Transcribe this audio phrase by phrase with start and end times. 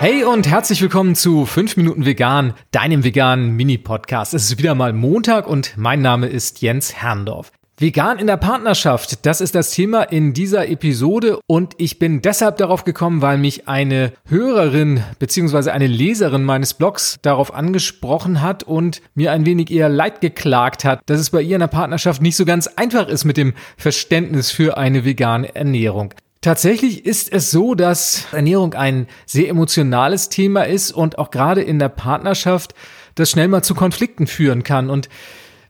[0.00, 4.32] Hey und herzlich willkommen zu 5 Minuten Vegan, deinem veganen Mini-Podcast.
[4.32, 7.50] Es ist wieder mal Montag und mein Name ist Jens Herrndorf.
[7.78, 12.58] Vegan in der Partnerschaft, das ist das Thema in dieser Episode und ich bin deshalb
[12.58, 15.70] darauf gekommen, weil mich eine Hörerin bzw.
[15.70, 21.00] eine Leserin meines Blogs darauf angesprochen hat und mir ein wenig eher leid geklagt hat,
[21.06, 24.52] dass es bei ihr in der Partnerschaft nicht so ganz einfach ist mit dem Verständnis
[24.52, 26.14] für eine vegane Ernährung.
[26.40, 31.80] Tatsächlich ist es so, dass Ernährung ein sehr emotionales Thema ist und auch gerade in
[31.80, 32.74] der Partnerschaft
[33.16, 34.88] das schnell mal zu Konflikten führen kann.
[34.88, 35.08] Und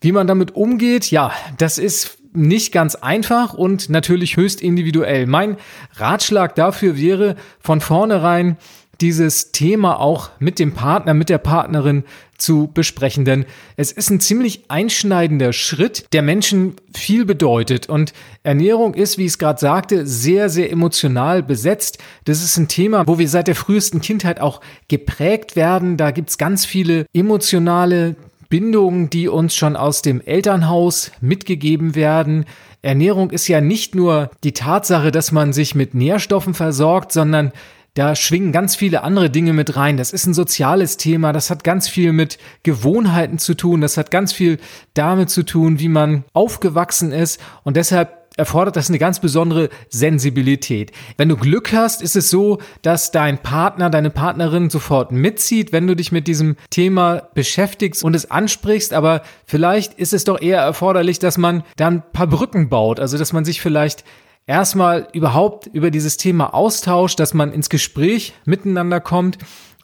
[0.00, 5.26] wie man damit umgeht, ja, das ist nicht ganz einfach und natürlich höchst individuell.
[5.26, 5.56] Mein
[5.94, 8.58] Ratschlag dafür wäre von vornherein
[9.00, 12.04] dieses Thema auch mit dem Partner, mit der Partnerin
[12.38, 13.46] zu besprechen, denn
[13.76, 19.32] es ist ein ziemlich einschneidender Schritt, der Menschen viel bedeutet und Ernährung ist, wie ich
[19.32, 21.98] es gerade sagte, sehr, sehr emotional besetzt.
[22.24, 25.96] Das ist ein Thema, wo wir seit der frühesten Kindheit auch geprägt werden.
[25.96, 28.16] Da gibt's ganz viele emotionale
[28.48, 32.44] Bindungen, die uns schon aus dem Elternhaus mitgegeben werden.
[32.82, 37.52] Ernährung ist ja nicht nur die Tatsache, dass man sich mit Nährstoffen versorgt, sondern
[37.96, 39.96] da schwingen ganz viele andere Dinge mit rein.
[39.96, 44.10] Das ist ein soziales Thema, das hat ganz viel mit Gewohnheiten zu tun, das hat
[44.10, 44.58] ganz viel
[44.92, 47.40] damit zu tun, wie man aufgewachsen ist.
[47.64, 50.92] Und deshalb erfordert das eine ganz besondere Sensibilität.
[51.16, 55.86] Wenn du Glück hast, ist es so, dass dein Partner, deine Partnerin sofort mitzieht, wenn
[55.86, 60.60] du dich mit diesem Thema beschäftigst und es ansprichst, aber vielleicht ist es doch eher
[60.60, 64.04] erforderlich, dass man dann ein paar Brücken baut, also dass man sich vielleicht
[64.46, 69.38] erstmal überhaupt über dieses Thema austauscht, dass man ins Gespräch miteinander kommt.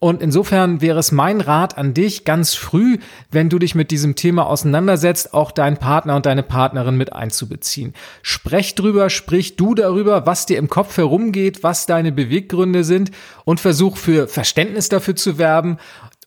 [0.00, 2.98] Und insofern wäre es mein Rat an dich, ganz früh,
[3.30, 7.94] wenn du dich mit diesem Thema auseinandersetzt, auch deinen Partner und deine Partnerin mit einzubeziehen.
[8.20, 13.12] Sprech drüber, sprich du darüber, was dir im Kopf herumgeht, was deine Beweggründe sind
[13.46, 15.78] und versuch für Verständnis dafür zu werben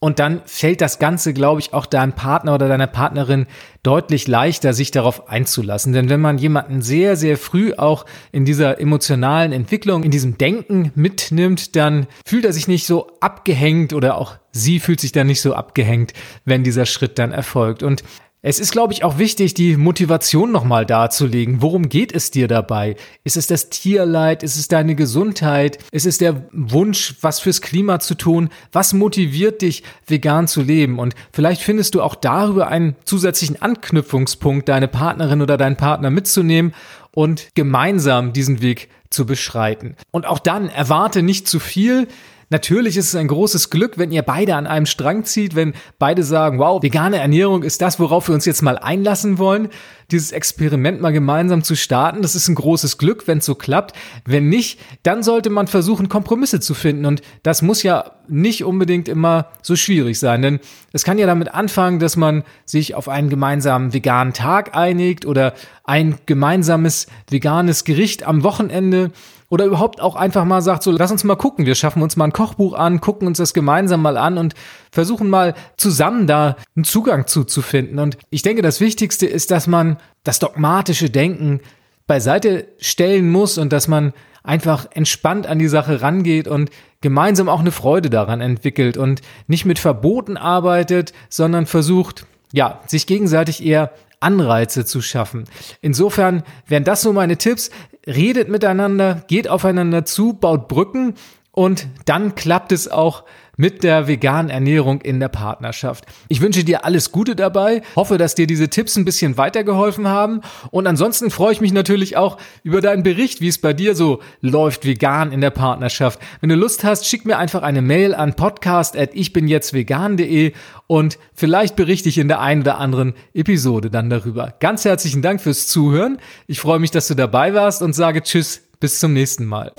[0.00, 3.46] und dann fällt das Ganze, glaube ich, auch deinem Partner oder deiner Partnerin
[3.82, 5.92] deutlich leichter, sich darauf einzulassen.
[5.92, 10.92] Denn wenn man jemanden sehr, sehr früh auch in dieser emotionalen Entwicklung, in diesem Denken
[10.94, 15.40] mitnimmt, dann fühlt er sich nicht so abgehängt oder auch sie fühlt sich dann nicht
[15.40, 16.12] so abgehängt,
[16.44, 17.82] wenn dieser Schritt dann erfolgt.
[17.82, 18.02] Und
[18.42, 21.62] es ist, glaube ich, auch wichtig, die Motivation nochmal darzulegen.
[21.62, 22.96] Worum geht es dir dabei?
[23.24, 24.42] Ist es das Tierleid?
[24.42, 25.78] Ist es deine Gesundheit?
[25.90, 28.50] Ist es der Wunsch, was fürs Klima zu tun?
[28.70, 30.98] Was motiviert dich, vegan zu leben?
[30.98, 36.72] Und vielleicht findest du auch darüber einen zusätzlichen Anknüpfungspunkt, deine Partnerin oder deinen Partner mitzunehmen
[37.10, 39.96] und gemeinsam diesen Weg zu beschreiten.
[40.10, 42.06] Und auch dann erwarte nicht zu viel.
[42.48, 46.22] Natürlich ist es ein großes Glück, wenn ihr beide an einem Strang zieht, wenn beide
[46.22, 49.68] sagen, wow, vegane Ernährung ist das, worauf wir uns jetzt mal einlassen wollen,
[50.12, 52.22] dieses Experiment mal gemeinsam zu starten.
[52.22, 53.96] Das ist ein großes Glück, wenn es so klappt.
[54.24, 57.04] Wenn nicht, dann sollte man versuchen, Kompromisse zu finden.
[57.04, 60.60] Und das muss ja nicht unbedingt immer so schwierig sein, denn
[60.92, 65.54] es kann ja damit anfangen, dass man sich auf einen gemeinsamen veganen Tag einigt oder
[65.84, 69.10] ein gemeinsames veganes Gericht am Wochenende
[69.48, 72.24] oder überhaupt auch einfach mal sagt, so lass uns mal gucken, wir schaffen uns mal
[72.24, 74.54] ein Kochbuch an, gucken uns das gemeinsam mal an und
[74.90, 77.98] versuchen mal zusammen da einen Zugang zu, zu finden.
[77.98, 81.60] Und ich denke, das Wichtigste ist, dass man das dogmatische Denken
[82.06, 84.12] beiseite stellen muss und dass man
[84.42, 86.70] einfach entspannt an die Sache rangeht und
[87.00, 93.06] gemeinsam auch eine Freude daran entwickelt und nicht mit Verboten arbeitet, sondern versucht, ja, sich
[93.06, 95.44] gegenseitig eher Anreize zu schaffen.
[95.80, 97.70] Insofern wären das so meine Tipps.
[98.06, 101.14] Redet miteinander, geht aufeinander zu, baut Brücken
[101.50, 103.24] und dann klappt es auch
[103.56, 106.04] mit der veganen Ernährung in der Partnerschaft.
[106.28, 110.40] Ich wünsche dir alles Gute dabei, hoffe, dass dir diese Tipps ein bisschen weitergeholfen haben
[110.70, 114.20] und ansonsten freue ich mich natürlich auch über deinen Bericht, wie es bei dir so
[114.40, 116.20] läuft vegan in der Partnerschaft.
[116.40, 120.52] Wenn du Lust hast, schick mir einfach eine Mail an podcast@ichbinjetztvegan.de
[120.86, 124.54] und vielleicht berichte ich in der einen oder anderen Episode dann darüber.
[124.60, 126.18] Ganz herzlichen Dank fürs Zuhören.
[126.46, 129.72] Ich freue mich, dass du dabei warst und sage tschüss, bis zum nächsten Mal.